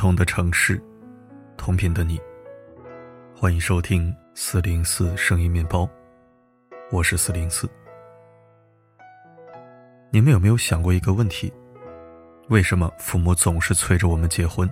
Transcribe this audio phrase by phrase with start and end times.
[0.00, 0.82] 同的城市，
[1.58, 2.18] 同频的你。
[3.36, 5.86] 欢迎收听四零四声音面包，
[6.90, 7.68] 我是四零四。
[10.10, 11.52] 你们有没有想过一个问题？
[12.48, 14.66] 为什么父母总是催着我们结婚？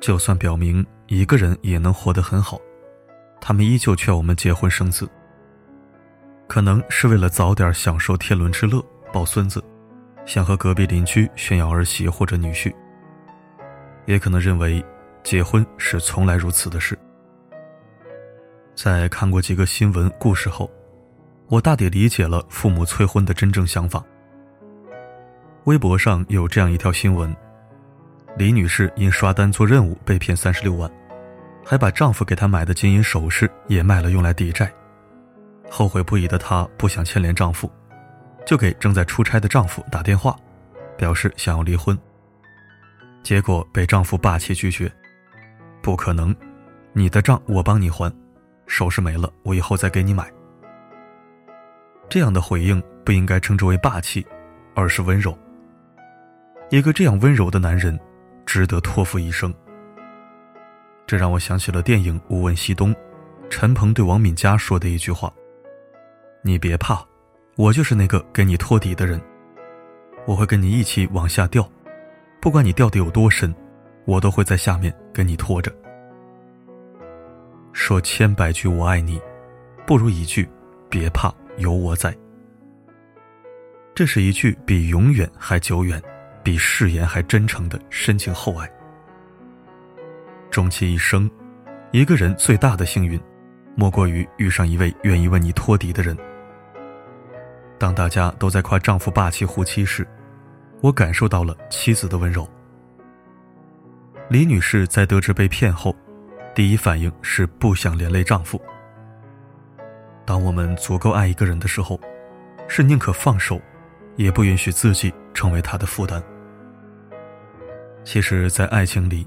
[0.00, 2.60] 就算表明一个人也能活得很好，
[3.40, 5.10] 他们依旧劝我们结婚生子。
[6.46, 8.80] 可能是为了早点享受天伦之乐，
[9.12, 9.60] 抱孙子，
[10.24, 12.72] 想和隔壁邻居炫耀儿媳或者女婿。
[14.06, 14.84] 也可能认为，
[15.22, 16.98] 结婚是从来如此的事。
[18.74, 20.70] 在看过几个新闻故事后，
[21.48, 24.02] 我大抵理解了父母催婚的真正想法。
[25.64, 27.34] 微博上有这样一条新闻：
[28.36, 30.90] 李女士因刷单做任务被骗三十六万，
[31.64, 34.72] 还把丈夫给她买的金银首饰也卖了用来抵债。
[35.68, 37.68] 后悔不已的她不想牵连丈夫，
[38.44, 40.36] 就给正在出差的丈夫打电话，
[40.96, 41.98] 表示想要离婚。
[43.26, 44.88] 结果被丈夫霸气拒绝
[45.82, 46.32] ：“不可能，
[46.92, 48.08] 你的账我帮你还，
[48.68, 50.32] 首饰没了我以后再给你买。”
[52.08, 54.24] 这样的回应不应该称之为霸气，
[54.76, 55.36] 而是温柔。
[56.70, 57.98] 一个这样温柔的男人，
[58.46, 59.52] 值得托付一生。
[61.04, 62.94] 这让我想起了电影《无问西东》，
[63.50, 65.34] 陈鹏对王敏佳说的一句话。
[66.42, 67.04] 你别怕，
[67.56, 69.20] 我就是那个给你托底的人，
[70.28, 71.68] 我会跟你一起往下掉，
[72.40, 73.54] 不管你掉的有多深，
[74.04, 75.72] 我都会在下面跟你拖着。
[77.72, 79.20] 说千百句我爱你，
[79.86, 80.48] 不如一句
[80.88, 82.16] 别怕，有我在。
[83.94, 86.02] 这是一句比永远还久远，
[86.42, 88.70] 比誓言还真诚的深情厚爱。
[90.50, 91.30] 终其一生，
[91.90, 93.20] 一个人最大的幸运，
[93.74, 96.16] 莫过于遇上一位愿意为你托底的人。
[97.78, 100.06] 当大家都在夸丈夫霸气护妻时，
[100.80, 102.48] 我感受到了妻子的温柔。
[104.28, 105.94] 李女士在得知被骗后，
[106.54, 108.60] 第一反应是不想连累丈夫。
[110.24, 112.00] 当我们足够爱一个人的时候，
[112.66, 113.60] 是宁可放手，
[114.16, 116.22] 也不允许自己成为他的负担。
[118.02, 119.26] 其实，在爱情里，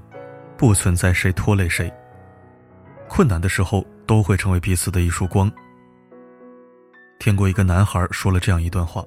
[0.56, 1.92] 不存在谁拖累谁，
[3.08, 5.50] 困难的时候都会成为彼此的一束光。
[7.18, 9.04] 听过一个男孩说了这样一段话，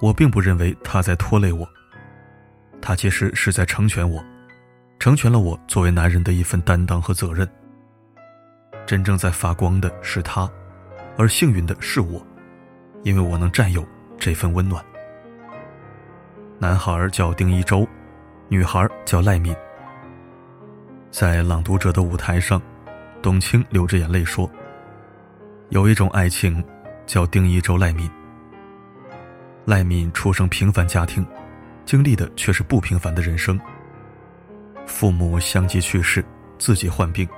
[0.00, 1.68] 我并不认为他在拖累我，
[2.80, 4.24] 他其实是在成全我，
[4.98, 7.48] 成全了我作为男人的一份担当和责任。
[8.86, 10.50] 真正在发光的是他，
[11.16, 12.24] 而幸运的是我，
[13.02, 13.86] 因为我能占有
[14.18, 14.84] 这份温暖。
[16.58, 17.86] 男孩叫丁一周，
[18.48, 19.54] 女孩叫赖敏。
[21.10, 22.60] 在《朗读者》的舞台上，
[23.20, 24.50] 董卿流着眼泪说
[25.70, 26.64] ：“有一种爱情。”
[27.08, 28.06] 叫丁一周赖敏。
[29.68, 31.22] 赖敏出生平凡家庭，
[31.84, 33.60] 经历的却是不平凡的人生。
[34.86, 36.24] 父母相继去世，
[36.58, 37.28] 自己患病，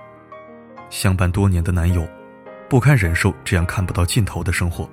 [0.90, 2.08] 相伴多年的男友
[2.68, 4.88] 不堪忍受这样看不到尽头的生活，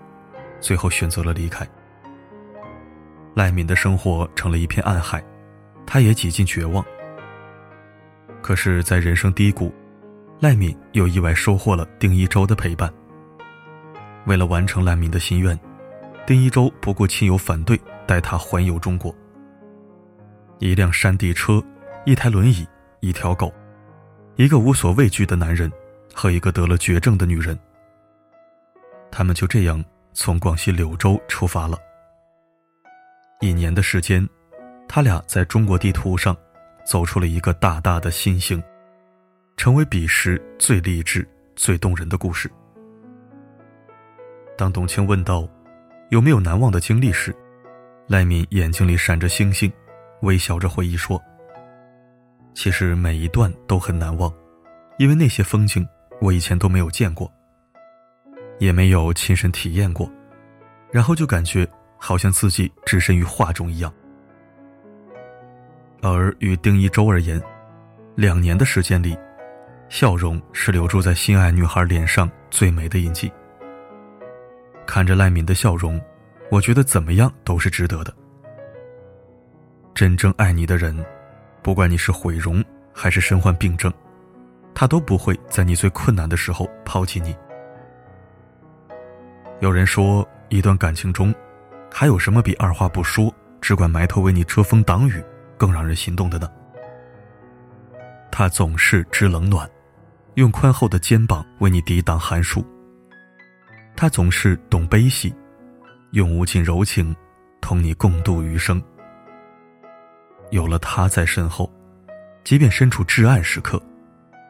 [0.60, 1.64] 最后选择了离开。
[3.36, 5.24] 赖敏的生活成了一片暗海，
[5.86, 6.84] 她也几近绝望。
[8.42, 9.72] 可是，在人生低谷，
[10.40, 12.92] 赖敏又意外收获了丁一周的陪伴。
[14.26, 15.56] 为了完成赖敏的心愿，
[16.28, 19.16] 丁一周不顾亲友反对，带他环游中国。
[20.60, 21.64] 一辆山地车，
[22.06, 22.68] 一台轮椅，
[23.00, 23.50] 一条狗，
[24.36, 25.72] 一个无所畏惧的男人
[26.14, 27.58] 和一个得了绝症的女人。
[29.10, 31.80] 他们就这样从广西柳州出发了。
[33.40, 34.28] 一年的时间，
[34.86, 36.36] 他俩在中国地图上
[36.86, 38.62] 走出了一个大大的心形，
[39.56, 42.52] 成为彼时最励志、最动人的故事。
[44.58, 45.48] 当董卿问道
[46.10, 47.36] ：“有没有难忘的经历？”时，
[48.08, 49.72] 赖敏眼睛里闪着星星，
[50.22, 51.22] 微笑着回忆说
[52.56, 54.32] ：“其实每一段都很难忘，
[54.98, 55.88] 因为那些风景
[56.22, 57.32] 我以前都没有见过，
[58.60, 60.10] 也没有亲身体验过，
[60.92, 61.68] 然后就感觉
[61.98, 63.94] 好像自己置身于画中一样。
[66.02, 67.42] 而与丁一周而言，
[68.16, 69.18] 两年的时间里，
[69.90, 73.32] 笑容是留住在心爱女孩脸上最美的印记。”
[74.88, 76.02] 看着赖敏的笑容，
[76.50, 78.14] 我觉得怎么样都是值得的。
[79.94, 81.06] 真正爱你的人，
[81.62, 82.64] 不管你是毁容
[82.94, 83.94] 还是身患病症，
[84.74, 87.36] 他都不会在你最困难的时候抛弃你。
[89.60, 91.36] 有人说，一段感情中，
[91.92, 95.22] 还有什么比二话不说，只管埋头为你遮风挡雨，
[95.58, 96.50] 更让人心动的呢？
[98.32, 99.70] 他总是知冷暖，
[100.36, 102.66] 用宽厚的肩膀为你抵挡寒暑。
[103.98, 105.34] 他总是懂悲喜，
[106.12, 107.14] 用无尽柔情
[107.60, 108.80] 同你共度余生。
[110.52, 111.68] 有了他在身后，
[112.44, 113.82] 即便身处至暗时刻，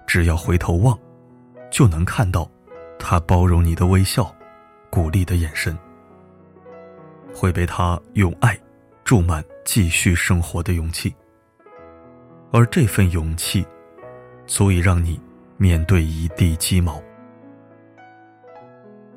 [0.05, 0.99] 只要回头望，
[1.71, 2.47] 就能看到
[2.99, 4.35] 他包容你的微笑，
[4.89, 5.75] 鼓励的眼神，
[7.33, 8.59] 会被他用爱
[9.05, 11.15] 注满继续生活的勇气。
[12.51, 13.65] 而这份勇气，
[14.45, 15.17] 足以让你
[15.55, 17.01] 面对一地鸡毛。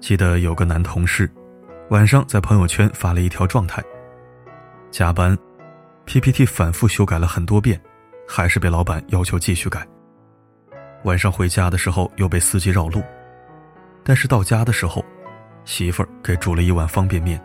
[0.01, 1.31] 记得有个男同事，
[1.91, 3.83] 晚上在朋友圈发了一条状态：
[4.91, 5.37] 加班
[6.07, 7.79] ，PPT 反复修改了很多遍，
[8.27, 9.87] 还是被老板要求继续改。
[11.05, 13.03] 晚上回家的时候又被司机绕路，
[14.03, 15.05] 但是到家的时候，
[15.67, 17.41] 媳妇儿给煮了一碗方便面，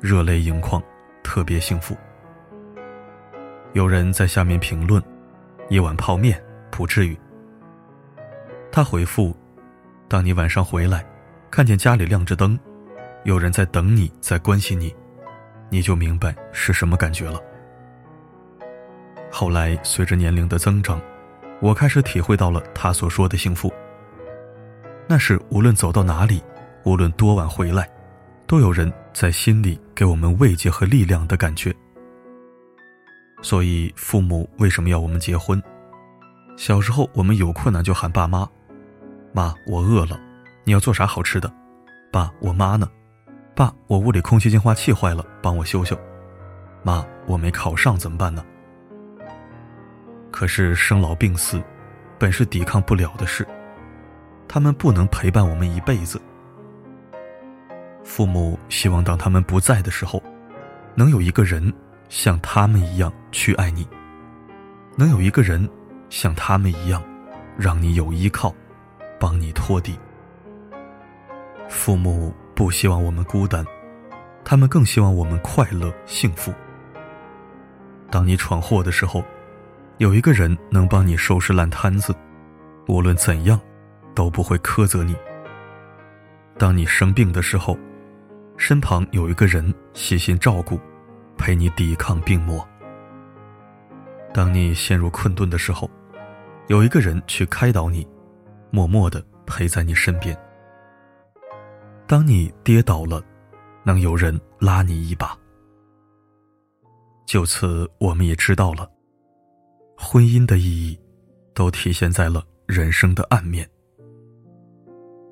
[0.00, 0.80] 热泪盈眶，
[1.24, 1.96] 特别幸福。
[3.72, 5.02] 有人在下面评论
[5.68, 6.40] ：“一碗泡面
[6.70, 7.18] 不至于。”
[8.70, 9.36] 他回复
[10.08, 11.04] ：“当你晚上回来。”
[11.50, 12.56] 看见家里亮着灯，
[13.24, 14.94] 有人在等你，在关心你，
[15.68, 17.40] 你就明白是什么感觉了。
[19.32, 21.00] 后来随着年龄的增长，
[21.60, 23.72] 我开始体会到了他所说的幸福。
[25.08, 26.40] 那是无论走到哪里，
[26.84, 27.90] 无论多晚回来，
[28.46, 31.74] 都有人在心里给我们慰藉和力量的感觉。
[33.42, 35.60] 所以父母为什么要我们结婚？
[36.56, 38.48] 小时候我们有困难就喊爸妈，
[39.32, 40.16] 妈，我饿了。
[40.70, 41.52] 你要做啥好吃的？
[42.12, 42.88] 爸，我妈呢？
[43.56, 45.98] 爸，我屋里空气净化器坏了，帮我修修。
[46.84, 48.44] 妈，我没考上怎么办呢？
[50.30, 51.60] 可是生老病死，
[52.20, 53.44] 本是抵抗不了的事，
[54.46, 56.22] 他们不能陪伴我们一辈子。
[58.04, 60.22] 父母希望当他们不在的时候，
[60.94, 61.74] 能有一个人
[62.08, 63.84] 像他们一样去爱你，
[64.94, 65.68] 能有一个人
[66.10, 67.02] 像他们一样，
[67.58, 68.54] 让你有依靠，
[69.18, 69.98] 帮你拖地。
[71.70, 73.64] 父母不希望我们孤单，
[74.44, 76.52] 他们更希望我们快乐幸福。
[78.10, 79.24] 当你闯祸的时候，
[79.98, 82.14] 有一个人能帮你收拾烂摊子，
[82.88, 83.58] 无论怎样，
[84.14, 85.14] 都不会苛责你。
[86.58, 87.78] 当你生病的时候，
[88.56, 90.78] 身旁有一个人细心照顾，
[91.38, 92.66] 陪你抵抗病魔。
[94.34, 95.88] 当你陷入困顿的时候，
[96.66, 98.06] 有一个人去开导你，
[98.70, 100.36] 默默的陪在你身边。
[102.10, 103.22] 当你跌倒了，
[103.84, 105.38] 能有人拉你一把。
[107.24, 108.90] 就此，我们也知道了，
[109.96, 110.98] 婚姻的意义，
[111.54, 113.64] 都体现在了人生的暗面。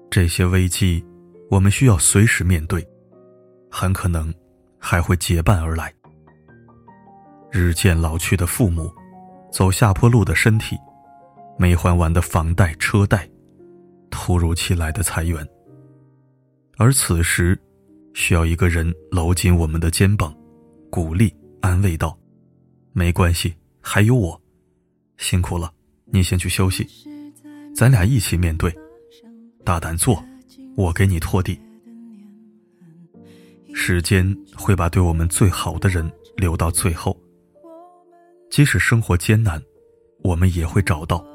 [0.08, 1.04] 这些危机，
[1.50, 2.88] 我们需要随时面对，
[3.68, 4.32] 很可能
[4.78, 5.92] 还会结伴而来。
[7.50, 8.88] 日渐老去的父母，
[9.50, 10.78] 走下坡路的身体，
[11.58, 13.28] 没还完的房贷车贷，
[14.10, 15.44] 突如其来的裁员。
[16.80, 17.58] 而此时，
[18.14, 20.32] 需要一个人搂紧我们的肩膀，
[20.88, 22.16] 鼓励、安慰道
[22.94, 24.40] ：“没关系，还有我，
[25.16, 25.72] 辛苦了，
[26.06, 26.86] 你先去休息，
[27.74, 28.72] 咱俩一起面对，
[29.64, 30.24] 大胆做，
[30.76, 31.58] 我给你拖地。
[33.74, 34.24] 时间
[34.56, 37.20] 会把对我们最好的人留到最后，
[38.50, 39.60] 即使生活艰难，
[40.22, 41.26] 我们也会找到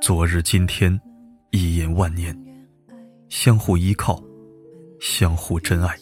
[0.00, 0.96] 昨日今天，
[1.50, 2.32] 一眼万年，
[3.28, 4.22] 相互依靠。”
[5.04, 5.98] 相互真爱，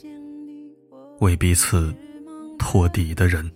[1.21, 1.91] 为彼此
[2.59, 3.51] 托底的人。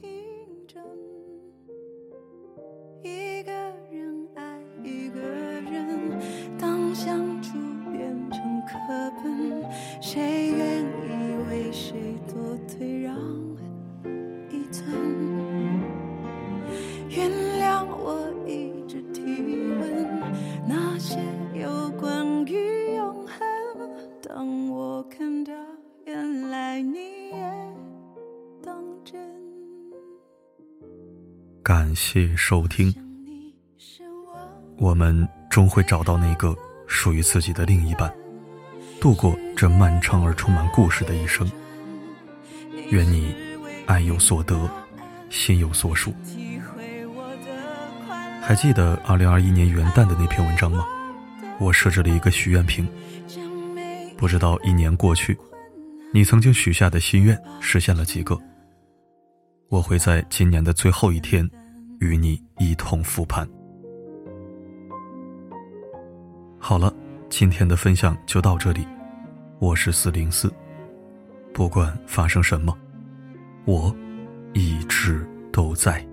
[31.64, 32.94] 感谢收听。
[34.76, 36.54] 我们终会找到那个
[36.87, 38.14] 属于自己的另一半，
[39.00, 41.50] 度过这漫长而充满故事的一生。
[42.90, 43.35] 愿你
[43.87, 44.68] 爱有所得，
[45.30, 46.12] 心有所属。
[48.42, 50.85] 还记得二零二一年元旦的那篇文章吗？
[51.59, 52.87] 我设置了一个许愿瓶，
[54.18, 55.35] 不知道一年过去，
[56.12, 58.38] 你曾经许下的心愿实现了几个？
[59.68, 61.49] 我会在今年的最后一天，
[61.99, 63.49] 与你一同复盘。
[66.59, 66.94] 好了，
[67.28, 68.87] 今天的分享就到这里。
[69.59, 70.52] 我是四零四，
[71.52, 72.76] 不管发生什么，
[73.64, 73.94] 我
[74.52, 76.06] 一直都在。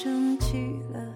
[0.00, 1.07] 升起了。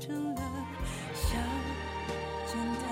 [0.00, 0.40] 成了
[1.12, 1.36] 小
[2.46, 2.88] 简单。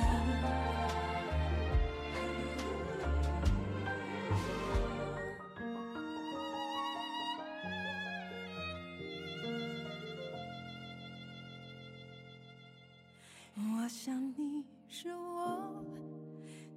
[13.57, 15.83] 我想你是我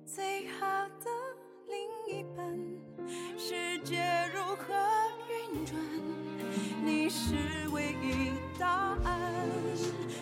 [0.06, 0.66] 最好
[1.04, 1.10] 的
[1.68, 1.76] 另
[2.08, 2.58] 一半，
[3.38, 4.02] 世界
[4.34, 4.74] 如何
[5.30, 5.76] 运转，
[6.86, 8.41] 你是唯一。
[8.62, 9.50] 答案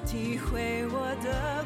[0.08, 1.66] 体会我的